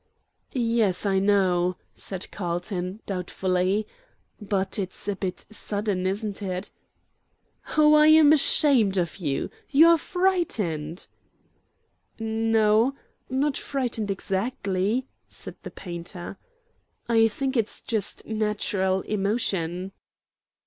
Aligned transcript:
"Yes, 0.51 1.05
I 1.05 1.19
know," 1.19 1.77
said 1.93 2.31
Carlton, 2.31 3.01
doubtfully; 3.05 3.85
"but 4.41 4.79
it's 4.79 5.07
a 5.07 5.15
bit 5.15 5.45
sudden, 5.51 6.07
isn't 6.07 6.41
it?" 6.41 6.71
"Oh, 7.77 7.93
I 7.93 8.07
am 8.07 8.33
ashamed 8.33 8.97
of 8.97 9.17
you! 9.17 9.51
You 9.69 9.89
are 9.89 9.99
frightened." 9.99 11.07
"No, 12.17 12.95
not 13.29 13.57
frightened, 13.57 14.09
exactly," 14.09 15.05
said 15.27 15.55
the 15.61 15.69
painter. 15.69 16.39
"I 17.07 17.27
think 17.27 17.55
it's 17.55 17.79
just 17.81 18.25
natural 18.25 19.01
emotion." 19.01 19.91